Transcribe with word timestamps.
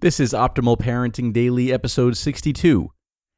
This 0.00 0.20
is 0.20 0.34
Optimal 0.34 0.78
Parenting 0.78 1.32
Daily, 1.32 1.72
episode 1.72 2.18
62 2.18 2.90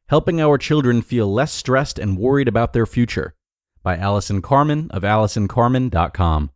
Helping 0.09 0.41
Our 0.41 0.59
Children 0.59 1.03
Feel 1.03 1.33
Less 1.33 1.53
Stressed 1.53 2.01
and 2.01 2.19
Worried 2.19 2.49
About 2.49 2.73
Their 2.73 2.85
Future 2.85 3.37
by 3.85 3.97
Allison 3.97 4.43
Carmen 4.43 4.91
of 4.91 5.05
AllisonCarmen.com. 5.05 6.51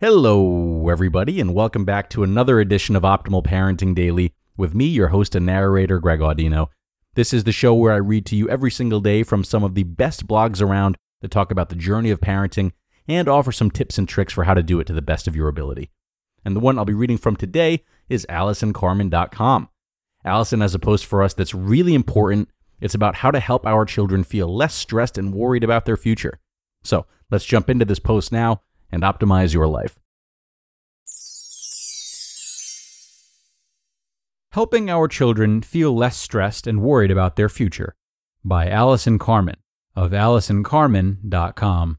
Hello, 0.00 0.88
everybody, 0.88 1.40
and 1.40 1.54
welcome 1.54 1.84
back 1.84 2.10
to 2.10 2.24
another 2.24 2.58
edition 2.58 2.96
of 2.96 3.04
Optimal 3.04 3.46
Parenting 3.46 3.94
Daily 3.94 4.32
with 4.56 4.74
me, 4.74 4.86
your 4.86 5.08
host 5.08 5.36
and 5.36 5.46
narrator, 5.46 6.00
Greg 6.00 6.18
Audino. 6.18 6.66
This 7.14 7.32
is 7.32 7.44
the 7.44 7.52
show 7.52 7.72
where 7.72 7.92
I 7.92 7.98
read 7.98 8.26
to 8.26 8.36
you 8.36 8.48
every 8.48 8.72
single 8.72 9.00
day 9.00 9.22
from 9.22 9.44
some 9.44 9.62
of 9.62 9.76
the 9.76 9.84
best 9.84 10.26
blogs 10.26 10.60
around 10.60 10.96
that 11.20 11.30
talk 11.30 11.52
about 11.52 11.68
the 11.68 11.76
journey 11.76 12.10
of 12.10 12.20
parenting 12.20 12.72
and 13.06 13.28
offer 13.28 13.52
some 13.52 13.70
tips 13.70 13.96
and 13.96 14.08
tricks 14.08 14.32
for 14.32 14.42
how 14.42 14.54
to 14.54 14.62
do 14.64 14.80
it 14.80 14.88
to 14.88 14.92
the 14.92 15.00
best 15.00 15.28
of 15.28 15.36
your 15.36 15.46
ability. 15.46 15.92
And 16.44 16.54
the 16.54 16.60
one 16.60 16.78
I'll 16.78 16.84
be 16.84 16.92
reading 16.92 17.18
from 17.18 17.36
today 17.36 17.84
is 18.08 18.26
AllisonCarmen.com. 18.28 19.68
Allison 20.24 20.60
has 20.60 20.74
a 20.74 20.78
post 20.78 21.06
for 21.06 21.22
us 21.22 21.34
that's 21.34 21.54
really 21.54 21.94
important. 21.94 22.48
It's 22.80 22.94
about 22.94 23.16
how 23.16 23.30
to 23.30 23.40
help 23.40 23.66
our 23.66 23.84
children 23.84 24.24
feel 24.24 24.54
less 24.54 24.74
stressed 24.74 25.18
and 25.18 25.32
worried 25.34 25.64
about 25.64 25.84
their 25.84 25.96
future. 25.96 26.38
So 26.82 27.06
let's 27.30 27.44
jump 27.44 27.70
into 27.70 27.84
this 27.84 27.98
post 27.98 28.32
now 28.32 28.62
and 28.90 29.02
optimize 29.02 29.54
your 29.54 29.66
life. 29.66 29.98
Helping 34.52 34.88
Our 34.88 35.08
Children 35.08 35.62
Feel 35.62 35.96
Less 35.96 36.16
Stressed 36.16 36.68
and 36.68 36.80
Worried 36.80 37.10
About 37.10 37.34
Their 37.34 37.48
Future 37.48 37.96
by 38.44 38.68
Allison 38.68 39.18
Carmen 39.18 39.56
of 39.96 40.12
AllisonCarmen.com. 40.12 41.98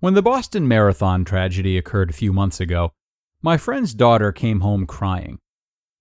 When 0.00 0.14
the 0.14 0.22
Boston 0.22 0.66
Marathon 0.66 1.26
tragedy 1.26 1.76
occurred 1.76 2.08
a 2.08 2.14
few 2.14 2.32
months 2.32 2.58
ago, 2.58 2.92
my 3.42 3.58
friend's 3.58 3.92
daughter 3.92 4.32
came 4.32 4.60
home 4.60 4.86
crying. 4.86 5.38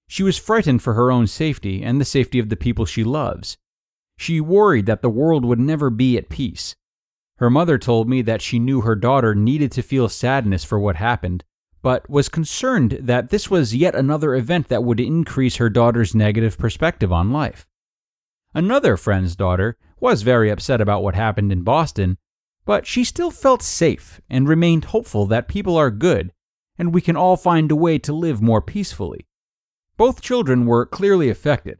She 0.08 0.24
was 0.24 0.38
frightened 0.38 0.82
for 0.82 0.94
her 0.94 1.12
own 1.12 1.28
safety 1.28 1.84
and 1.84 2.00
the 2.00 2.06
safety 2.06 2.40
of 2.40 2.48
the 2.48 2.56
people 2.56 2.86
she 2.86 3.04
loves. 3.04 3.58
She 4.18 4.40
worried 4.40 4.86
that 4.86 5.02
the 5.02 5.10
world 5.10 5.44
would 5.44 5.60
never 5.60 5.90
be 5.90 6.18
at 6.18 6.30
peace. 6.30 6.78
Her 7.40 7.50
mother 7.50 7.78
told 7.78 8.08
me 8.08 8.22
that 8.22 8.42
she 8.42 8.58
knew 8.58 8.82
her 8.82 8.96
daughter 8.96 9.36
needed 9.36 9.70
to 9.74 9.82
feel 9.82 10.08
sadness 10.08 10.64
for 10.64 10.80
what 10.80 10.96
happened, 10.96 11.44
but 11.82 12.10
was 12.10 12.30
concerned 12.30 13.00
that 13.02 13.30
this 13.30 13.50
was 13.50 13.76
yet 13.76 13.96
another 13.96 14.34
event 14.34 14.70
that 14.70 14.86
would 14.86 15.02
increase 15.02 15.58
her 15.58 15.70
daughter's 15.70 16.16
negative 16.16 16.58
perspective 16.58 17.12
on 17.12 17.34
life. 17.34 17.68
Another 18.54 18.96
friend's 18.96 19.36
daughter 19.36 19.78
was 20.00 20.22
very 20.22 20.50
upset 20.50 20.80
about 20.80 21.04
what 21.04 21.16
happened 21.16 21.52
in 21.52 21.64
Boston, 21.64 22.18
but 22.70 22.86
she 22.86 23.04
still 23.04 23.32
felt 23.32 23.64
safe 23.64 24.22
and 24.30 24.48
remained 24.48 24.86
hopeful 24.86 25.26
that 25.26 25.48
people 25.48 25.76
are 25.76 25.90
good 25.90 26.32
and 26.78 26.94
we 26.94 27.02
can 27.02 27.16
all 27.16 27.36
find 27.36 27.72
a 27.72 27.76
way 27.76 27.98
to 27.98 28.14
live 28.14 28.44
more 28.44 28.62
peacefully. 28.62 29.26
Both 29.98 30.22
children 30.22 30.68
were 30.68 30.86
clearly 30.86 31.32
affected, 31.32 31.80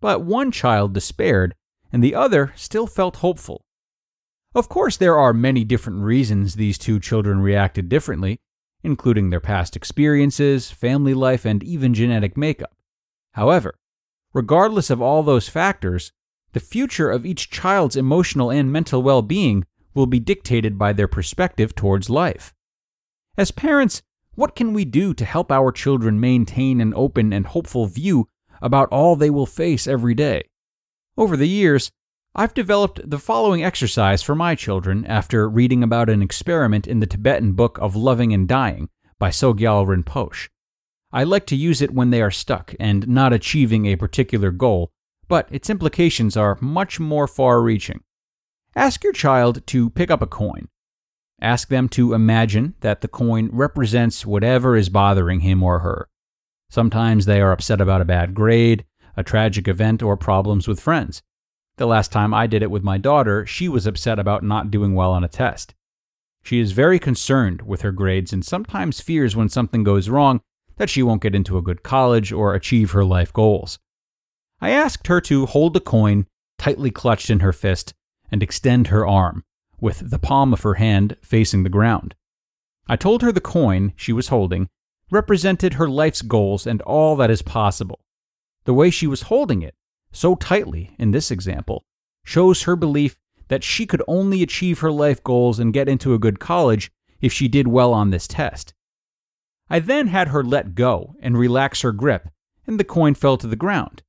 but 0.00 0.22
one 0.22 0.52
child 0.52 0.94
despaired 0.94 1.56
and 1.92 2.04
the 2.04 2.14
other 2.14 2.52
still 2.54 2.86
felt 2.86 3.16
hopeful. 3.16 3.64
Of 4.54 4.68
course, 4.68 4.96
there 4.96 5.18
are 5.18 5.32
many 5.32 5.64
different 5.64 6.04
reasons 6.04 6.54
these 6.54 6.78
two 6.78 7.00
children 7.00 7.40
reacted 7.40 7.88
differently, 7.88 8.38
including 8.84 9.30
their 9.30 9.40
past 9.40 9.74
experiences, 9.74 10.70
family 10.70 11.14
life, 11.14 11.44
and 11.44 11.64
even 11.64 11.94
genetic 11.94 12.36
makeup. 12.36 12.76
However, 13.32 13.74
regardless 14.32 14.88
of 14.88 15.02
all 15.02 15.24
those 15.24 15.48
factors, 15.48 16.12
the 16.52 16.60
future 16.60 17.10
of 17.10 17.26
each 17.26 17.50
child's 17.50 17.96
emotional 17.96 18.52
and 18.52 18.70
mental 18.70 19.02
well 19.02 19.22
being 19.22 19.64
will 19.98 20.06
be 20.06 20.20
dictated 20.20 20.78
by 20.78 20.92
their 20.92 21.08
perspective 21.08 21.74
towards 21.74 22.08
life. 22.08 22.54
As 23.36 23.50
parents, 23.50 24.00
what 24.36 24.54
can 24.54 24.72
we 24.72 24.84
do 24.84 25.12
to 25.12 25.24
help 25.24 25.50
our 25.50 25.72
children 25.72 26.20
maintain 26.20 26.80
an 26.80 26.94
open 26.94 27.32
and 27.32 27.44
hopeful 27.44 27.86
view 27.86 28.28
about 28.62 28.88
all 28.90 29.16
they 29.16 29.28
will 29.28 29.44
face 29.44 29.88
every 29.88 30.14
day? 30.14 30.44
Over 31.16 31.36
the 31.36 31.48
years, 31.48 31.90
I've 32.32 32.54
developed 32.54 33.10
the 33.10 33.18
following 33.18 33.64
exercise 33.64 34.22
for 34.22 34.36
my 34.36 34.54
children 34.54 35.04
after 35.04 35.48
reading 35.48 35.82
about 35.82 36.08
an 36.08 36.22
experiment 36.22 36.86
in 36.86 37.00
the 37.00 37.06
Tibetan 37.06 37.54
Book 37.54 37.76
of 37.80 37.96
Living 37.96 38.32
and 38.32 38.46
Dying 38.46 38.90
by 39.18 39.30
Sogyal 39.30 39.84
Rinpoche. 39.84 40.48
I 41.12 41.24
like 41.24 41.46
to 41.46 41.56
use 41.56 41.82
it 41.82 41.92
when 41.92 42.10
they 42.10 42.22
are 42.22 42.30
stuck 42.30 42.72
and 42.78 43.08
not 43.08 43.32
achieving 43.32 43.86
a 43.86 43.96
particular 43.96 44.52
goal, 44.52 44.92
but 45.26 45.48
its 45.50 45.68
implications 45.68 46.36
are 46.36 46.56
much 46.60 47.00
more 47.00 47.26
far 47.26 47.60
reaching. 47.60 48.04
Ask 48.78 49.02
your 49.02 49.12
child 49.12 49.66
to 49.66 49.90
pick 49.90 50.08
up 50.08 50.22
a 50.22 50.26
coin. 50.28 50.68
Ask 51.42 51.66
them 51.66 51.88
to 51.88 52.14
imagine 52.14 52.76
that 52.78 53.00
the 53.00 53.08
coin 53.08 53.50
represents 53.52 54.24
whatever 54.24 54.76
is 54.76 54.88
bothering 54.88 55.40
him 55.40 55.64
or 55.64 55.80
her. 55.80 56.08
Sometimes 56.70 57.26
they 57.26 57.40
are 57.40 57.50
upset 57.50 57.80
about 57.80 58.02
a 58.02 58.04
bad 58.04 58.34
grade, 58.34 58.84
a 59.16 59.24
tragic 59.24 59.66
event, 59.66 60.00
or 60.00 60.16
problems 60.16 60.68
with 60.68 60.78
friends. 60.78 61.22
The 61.78 61.88
last 61.88 62.12
time 62.12 62.32
I 62.32 62.46
did 62.46 62.62
it 62.62 62.70
with 62.70 62.84
my 62.84 62.98
daughter, 62.98 63.44
she 63.44 63.68
was 63.68 63.84
upset 63.84 64.20
about 64.20 64.44
not 64.44 64.70
doing 64.70 64.94
well 64.94 65.10
on 65.10 65.24
a 65.24 65.28
test. 65.28 65.74
She 66.44 66.60
is 66.60 66.70
very 66.70 67.00
concerned 67.00 67.62
with 67.62 67.82
her 67.82 67.90
grades 67.90 68.32
and 68.32 68.44
sometimes 68.44 69.00
fears 69.00 69.34
when 69.34 69.48
something 69.48 69.82
goes 69.82 70.08
wrong 70.08 70.40
that 70.76 70.88
she 70.88 71.02
won't 71.02 71.22
get 71.22 71.34
into 71.34 71.58
a 71.58 71.62
good 71.62 71.82
college 71.82 72.30
or 72.30 72.54
achieve 72.54 72.92
her 72.92 73.04
life 73.04 73.32
goals. 73.32 73.80
I 74.60 74.70
asked 74.70 75.08
her 75.08 75.20
to 75.22 75.46
hold 75.46 75.74
the 75.74 75.80
coin 75.80 76.28
tightly 76.58 76.92
clutched 76.92 77.28
in 77.28 77.40
her 77.40 77.52
fist 77.52 77.92
and 78.30 78.42
extend 78.42 78.88
her 78.88 79.06
arm 79.06 79.44
with 79.80 80.10
the 80.10 80.18
palm 80.18 80.52
of 80.52 80.62
her 80.62 80.74
hand 80.74 81.16
facing 81.22 81.62
the 81.62 81.68
ground. 81.68 82.14
I 82.86 82.96
told 82.96 83.22
her 83.22 83.32
the 83.32 83.40
coin 83.40 83.92
she 83.96 84.12
was 84.12 84.28
holding 84.28 84.68
represented 85.10 85.74
her 85.74 85.88
life's 85.88 86.22
goals 86.22 86.66
and 86.66 86.82
all 86.82 87.16
that 87.16 87.30
is 87.30 87.42
possible. 87.42 88.00
The 88.64 88.74
way 88.74 88.90
she 88.90 89.06
was 89.06 89.22
holding 89.22 89.62
it, 89.62 89.74
so 90.12 90.34
tightly 90.34 90.94
in 90.98 91.12
this 91.12 91.30
example, 91.30 91.84
shows 92.24 92.62
her 92.62 92.76
belief 92.76 93.18
that 93.48 93.64
she 93.64 93.86
could 93.86 94.02
only 94.06 94.42
achieve 94.42 94.80
her 94.80 94.92
life 94.92 95.22
goals 95.24 95.58
and 95.58 95.72
get 95.72 95.88
into 95.88 96.12
a 96.12 96.18
good 96.18 96.38
college 96.38 96.90
if 97.20 97.32
she 97.32 97.48
did 97.48 97.68
well 97.68 97.92
on 97.92 98.10
this 98.10 98.28
test. 98.28 98.74
I 99.70 99.80
then 99.80 100.08
had 100.08 100.28
her 100.28 100.44
let 100.44 100.74
go 100.74 101.14
and 101.20 101.38
relax 101.38 101.82
her 101.82 101.92
grip, 101.92 102.28
and 102.66 102.78
the 102.78 102.84
coin 102.84 103.14
fell 103.14 103.36
to 103.38 103.46
the 103.46 103.56
ground. 103.56 104.02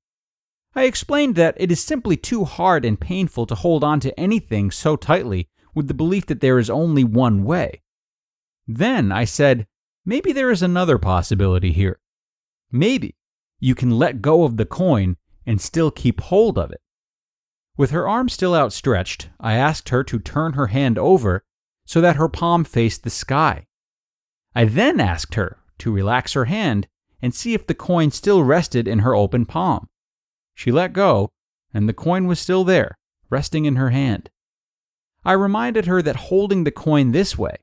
I 0.79 0.83
explained 0.83 1.35
that 1.35 1.55
it 1.57 1.73
is 1.73 1.83
simply 1.83 2.15
too 2.15 2.45
hard 2.45 2.85
and 2.85 2.97
painful 2.97 3.45
to 3.47 3.55
hold 3.55 3.83
on 3.83 3.99
to 3.99 4.17
anything 4.17 4.71
so 4.71 4.95
tightly 4.95 5.49
with 5.75 5.89
the 5.89 5.93
belief 5.93 6.25
that 6.27 6.39
there 6.39 6.57
is 6.57 6.69
only 6.69 7.03
one 7.03 7.43
way. 7.43 7.81
Then 8.65 9.11
I 9.11 9.25
said, 9.25 9.67
maybe 10.05 10.31
there 10.31 10.49
is 10.49 10.61
another 10.61 10.97
possibility 10.97 11.73
here. 11.73 11.99
Maybe 12.71 13.17
you 13.59 13.75
can 13.75 13.99
let 13.99 14.21
go 14.21 14.45
of 14.45 14.55
the 14.55 14.65
coin 14.65 15.17
and 15.45 15.59
still 15.59 15.91
keep 15.91 16.21
hold 16.21 16.57
of 16.57 16.71
it. 16.71 16.79
With 17.75 17.91
her 17.91 18.07
arm 18.07 18.29
still 18.29 18.55
outstretched, 18.55 19.27
I 19.37 19.55
asked 19.55 19.89
her 19.89 20.05
to 20.05 20.17
turn 20.17 20.53
her 20.53 20.67
hand 20.67 20.97
over 20.97 21.43
so 21.85 21.99
that 21.99 22.15
her 22.15 22.29
palm 22.29 22.63
faced 22.63 23.03
the 23.03 23.09
sky. 23.09 23.67
I 24.55 24.63
then 24.63 25.01
asked 25.01 25.35
her 25.35 25.57
to 25.79 25.91
relax 25.91 26.31
her 26.31 26.45
hand 26.45 26.87
and 27.21 27.35
see 27.35 27.53
if 27.53 27.67
the 27.67 27.75
coin 27.75 28.11
still 28.11 28.45
rested 28.45 28.87
in 28.87 28.99
her 28.99 29.13
open 29.13 29.45
palm. 29.45 29.89
She 30.59 30.73
let 30.73 30.91
go, 30.91 31.31
and 31.73 31.87
the 31.87 31.93
coin 31.93 32.27
was 32.27 32.37
still 32.37 32.65
there, 32.65 32.97
resting 33.29 33.63
in 33.63 33.77
her 33.77 33.91
hand. 33.91 34.29
I 35.23 35.31
reminded 35.31 35.85
her 35.85 36.01
that 36.01 36.27
holding 36.27 36.65
the 36.65 36.69
coin 36.85 37.13
this 37.13 37.37
way, 37.37 37.55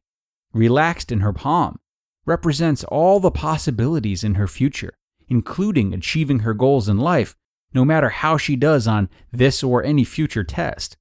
relaxed 0.54 1.12
in 1.12 1.20
her 1.20 1.34
palm, 1.34 1.78
represents 2.25 2.84
all 2.84 3.20
the 3.20 3.31
possibilities 3.31 4.25
in 4.25 4.37
her 4.37 4.48
future, 4.48 4.94
including 5.28 5.93
achieving 5.93 6.38
her 6.38 6.54
goals 6.54 6.88
in 6.88 6.96
life, 6.96 7.37
no 7.75 7.84
matter 7.84 8.08
how 8.08 8.38
she 8.38 8.56
does 8.56 8.88
on 8.88 9.10
this 9.31 9.62
or 9.62 9.84
any 9.84 10.02
future 10.02 10.42
test. 10.42 10.96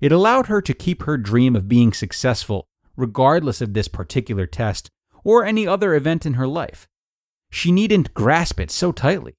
It 0.00 0.10
allowed 0.10 0.46
her 0.46 0.60
to 0.60 0.74
keep 0.74 1.04
her 1.04 1.16
dream 1.16 1.54
of 1.54 1.68
being 1.68 1.92
successful, 1.92 2.66
regardless 2.96 3.60
of 3.60 3.74
this 3.74 3.86
particular 3.86 4.48
test 4.48 4.90
or 5.22 5.44
any 5.44 5.68
other 5.68 5.94
event 5.94 6.26
in 6.26 6.34
her 6.34 6.48
life. 6.48 6.88
She 7.48 7.70
needn't 7.70 8.12
grasp 8.12 8.58
it 8.58 8.72
so 8.72 8.90
tightly. 8.90 9.36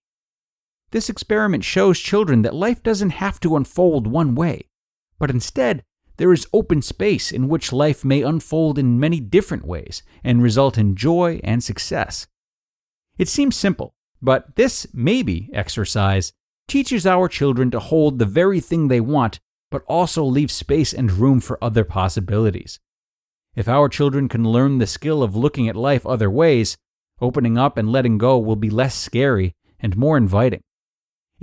This 0.94 1.10
experiment 1.10 1.64
shows 1.64 1.98
children 2.00 2.44
that 2.44 2.54
life 2.54 2.84
doesn't 2.84 3.10
have 3.10 3.40
to 3.40 3.56
unfold 3.56 4.06
one 4.06 4.36
way, 4.36 4.70
but 5.18 5.32
instead, 5.32 5.84
there 6.18 6.32
is 6.32 6.46
open 6.54 6.84
space 6.84 7.32
in 7.32 7.48
which 7.48 7.74
life 7.74 8.06
may 8.06 8.22
unfold 8.22 8.78
in 8.78 9.00
many 9.00 9.20
different 9.20 9.66
ways 9.66 10.04
and 10.24 10.44
result 10.44 10.78
in 10.78 10.96
joy 10.96 11.42
and 11.44 11.64
success. 11.64 12.28
It 13.18 13.28
seems 13.28 13.56
simple, 13.56 13.96
but 14.22 14.56
this 14.56 14.86
maybe 14.94 15.50
exercise 15.52 16.32
teaches 16.68 17.08
our 17.08 17.28
children 17.28 17.72
to 17.72 17.80
hold 17.80 18.20
the 18.20 18.28
very 18.28 18.60
thing 18.60 18.88
they 18.88 19.02
want 19.02 19.40
but 19.72 19.84
also 19.88 20.24
leave 20.24 20.52
space 20.52 20.94
and 20.94 21.12
room 21.12 21.40
for 21.40 21.58
other 21.64 21.84
possibilities. 21.84 22.80
If 23.56 23.68
our 23.68 23.90
children 23.90 24.30
can 24.30 24.44
learn 24.44 24.78
the 24.78 24.86
skill 24.86 25.24
of 25.24 25.36
looking 25.36 25.68
at 25.68 25.76
life 25.76 26.06
other 26.06 26.30
ways, 26.30 26.78
opening 27.20 27.58
up 27.58 27.78
and 27.78 27.92
letting 27.92 28.20
go 28.20 28.38
will 28.38 28.56
be 28.56 28.70
less 28.70 28.94
scary 28.94 29.56
and 29.80 29.98
more 29.98 30.18
inviting. 30.18 30.62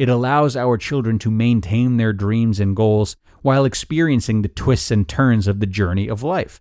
It 0.00 0.08
allows 0.08 0.56
our 0.56 0.78
children 0.78 1.18
to 1.18 1.30
maintain 1.30 1.98
their 1.98 2.14
dreams 2.14 2.58
and 2.58 2.74
goals 2.74 3.16
while 3.42 3.66
experiencing 3.66 4.40
the 4.40 4.48
twists 4.48 4.90
and 4.90 5.06
turns 5.06 5.46
of 5.46 5.60
the 5.60 5.66
journey 5.66 6.08
of 6.08 6.22
life. 6.22 6.58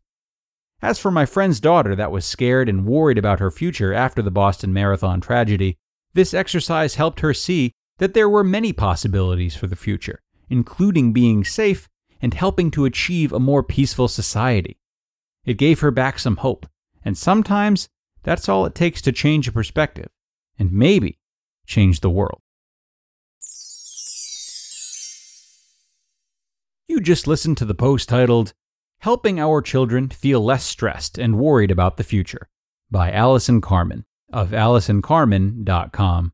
As 0.82 1.00
for 1.00 1.10
my 1.10 1.26
friend's 1.26 1.62
daughter 1.62 1.96
that 1.96 2.12
was 2.12 2.26
scared 2.26 2.68
and 2.68 2.86
worried 2.86 3.18
about 3.18 3.40
her 3.40 3.50
future 3.50 3.94
after 3.94 4.22
the 4.22 4.30
Boston 4.30 4.74
Marathon 4.74 5.22
tragedy, 5.22 5.78
this 6.14 6.34
exercise 6.34 6.96
helped 6.96 7.22
her 7.22 7.34
see 7.34 7.72
that 8.00 8.14
there 8.14 8.28
were 8.28 8.44
many 8.44 8.74
possibilities 8.74 9.56
for 9.56 9.68
the 9.68 9.78
future 9.78 10.20
including 10.50 11.14
being 11.14 11.46
safe 11.46 11.88
and 12.22 12.34
helping 12.34 12.70
to 12.72 12.84
achieve 12.84 13.32
a 13.32 13.40
more 13.40 13.64
peaceful 13.64 14.10
society. 14.10 14.78
It 15.46 15.54
gave 15.54 15.80
her 15.80 15.92
back 15.92 16.20
some 16.20 16.38
hope, 16.38 16.66
and 17.06 17.18
sometimes 17.18 17.88
that's 18.24 18.50
all 18.50 18.66
it 18.66 18.76
takes 18.76 19.02
to 19.04 19.14
change 19.14 19.48
a 19.48 19.54
perspective, 19.54 20.10
and 20.58 20.74
maybe 20.74 21.20
change 21.66 22.02
the 22.02 22.10
world. 22.10 22.42
You 26.90 27.00
just 27.00 27.28
listened 27.28 27.56
to 27.58 27.66
the 27.66 27.76
post 27.76 28.10
titled, 28.10 28.52
Helping 29.02 29.40
Our 29.40 29.62
Children 29.62 30.10
Feel 30.10 30.44
Less 30.44 30.64
Stressed 30.64 31.20
and 31.20 31.38
Worried 31.38 31.70
About 31.70 31.98
the 31.98 32.04
Future 32.04 32.50
by 32.90 33.12
Allison 33.12 33.62
Carmen 33.62 34.06
of 34.34 34.50
AllisonCarmen.com. 34.50 36.34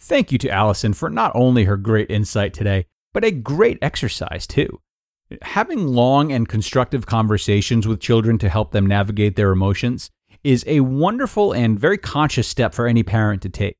Thank 0.00 0.32
you 0.32 0.38
to 0.38 0.50
Allison 0.50 0.94
for 0.94 1.10
not 1.10 1.32
only 1.34 1.64
her 1.64 1.76
great 1.76 2.10
insight 2.10 2.54
today, 2.54 2.86
but 3.12 3.24
a 3.24 3.30
great 3.30 3.78
exercise 3.82 4.46
too. 4.46 4.80
Having 5.42 5.86
long 5.86 6.32
and 6.32 6.48
constructive 6.48 7.06
conversations 7.06 7.86
with 7.86 8.00
children 8.00 8.38
to 8.38 8.48
help 8.48 8.72
them 8.72 8.86
navigate 8.86 9.36
their 9.36 9.52
emotions 9.52 10.10
is 10.42 10.64
a 10.66 10.80
wonderful 10.80 11.52
and 11.52 11.78
very 11.78 11.98
conscious 11.98 12.48
step 12.48 12.74
for 12.74 12.86
any 12.86 13.02
parent 13.02 13.42
to 13.42 13.48
take. 13.48 13.76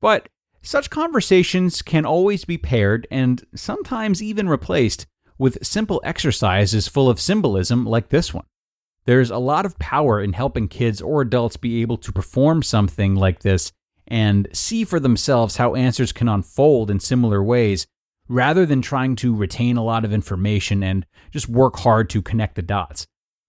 But 0.00 0.28
such 0.62 0.90
conversations 0.90 1.82
can 1.82 2.04
always 2.06 2.44
be 2.44 2.58
paired 2.58 3.06
and 3.10 3.44
sometimes 3.54 4.22
even 4.22 4.48
replaced 4.48 5.06
with 5.38 5.64
simple 5.64 6.00
exercises 6.04 6.88
full 6.88 7.08
of 7.08 7.20
symbolism 7.20 7.84
like 7.84 8.08
this 8.08 8.32
one. 8.34 8.44
There's 9.04 9.30
a 9.30 9.38
lot 9.38 9.66
of 9.66 9.78
power 9.78 10.20
in 10.20 10.32
helping 10.32 10.68
kids 10.68 11.00
or 11.00 11.20
adults 11.20 11.56
be 11.56 11.82
able 11.82 11.98
to 11.98 12.12
perform 12.12 12.62
something 12.62 13.14
like 13.14 13.40
this 13.40 13.72
and 14.10 14.48
see 14.52 14.84
for 14.84 15.00
themselves 15.00 15.56
how 15.56 15.74
answers 15.74 16.12
can 16.12 16.28
unfold 16.28 16.90
in 16.90 17.00
similar 17.00 17.42
ways 17.42 17.86
rather 18.28 18.66
than 18.66 18.82
trying 18.82 19.16
to 19.16 19.34
retain 19.34 19.76
a 19.76 19.84
lot 19.84 20.04
of 20.04 20.12
information 20.12 20.82
and 20.82 21.06
just 21.30 21.48
work 21.48 21.78
hard 21.78 22.10
to 22.10 22.20
connect 22.20 22.56
the 22.56 22.62
dots. 22.62 23.06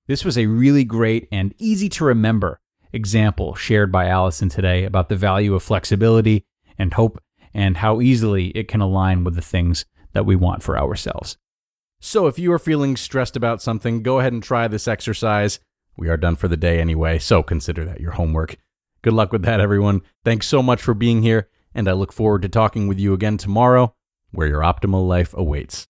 This 0.07 0.23
was 0.23 0.37
a 0.37 0.45
really 0.45 0.83
great 0.83 1.27
and 1.31 1.53
easy 1.57 1.89
to 1.89 2.05
remember 2.05 2.59
example 2.93 3.55
shared 3.55 3.91
by 3.91 4.07
Allison 4.07 4.49
today 4.49 4.83
about 4.83 5.09
the 5.09 5.15
value 5.15 5.55
of 5.55 5.63
flexibility 5.63 6.45
and 6.77 6.93
hope 6.93 7.21
and 7.53 7.77
how 7.77 8.01
easily 8.01 8.47
it 8.49 8.67
can 8.67 8.81
align 8.81 9.23
with 9.23 9.35
the 9.35 9.41
things 9.41 9.85
that 10.13 10.25
we 10.25 10.35
want 10.35 10.63
for 10.63 10.77
ourselves. 10.77 11.37
So, 11.99 12.27
if 12.27 12.39
you 12.39 12.51
are 12.51 12.59
feeling 12.59 12.97
stressed 12.97 13.35
about 13.35 13.61
something, 13.61 14.01
go 14.01 14.19
ahead 14.19 14.33
and 14.33 14.41
try 14.41 14.67
this 14.67 14.87
exercise. 14.87 15.59
We 15.95 16.09
are 16.09 16.17
done 16.17 16.35
for 16.35 16.47
the 16.47 16.57
day 16.57 16.79
anyway, 16.79 17.19
so 17.19 17.43
consider 17.43 17.85
that 17.85 18.01
your 18.01 18.13
homework. 18.13 18.57
Good 19.03 19.13
luck 19.13 19.31
with 19.31 19.41
that, 19.43 19.59
everyone. 19.59 20.01
Thanks 20.23 20.47
so 20.47 20.61
much 20.61 20.81
for 20.81 20.93
being 20.93 21.23
here, 21.23 21.49
and 21.73 21.89
I 21.89 21.93
look 21.93 22.13
forward 22.13 22.43
to 22.43 22.49
talking 22.49 22.87
with 22.87 22.99
you 22.99 23.13
again 23.13 23.37
tomorrow, 23.37 23.95
where 24.31 24.47
your 24.47 24.61
optimal 24.61 25.07
life 25.07 25.33
awaits. 25.35 25.87